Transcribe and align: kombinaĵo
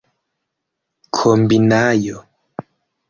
kombinaĵo 1.15 2.17